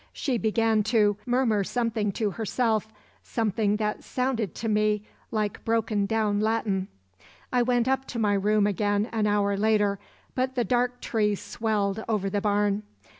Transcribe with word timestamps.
She 0.13 0.39
began 0.39 0.81
to 0.85 1.15
murmur 1.27 1.63
something 1.63 2.11
to 2.13 2.31
herself, 2.31 2.91
something 3.21 3.75
that 3.75 4.03
sounded 4.03 4.55
to 4.55 4.67
me 4.67 5.03
like 5.29 5.63
broken 5.63 6.07
down 6.07 6.39
Latin. 6.39 6.87
"I 7.53 7.61
went 7.61 7.87
up 7.87 8.07
to 8.07 8.17
my 8.17 8.33
room 8.33 8.65
again 8.65 9.07
an 9.11 9.27
hour 9.27 9.55
later, 9.55 9.99
but 10.33 10.55
the 10.55 10.63
dark 10.63 11.01
tree 11.01 11.35
swelled 11.35 12.03
over 12.09 12.31
the 12.31 12.41
barn. 12.41 12.81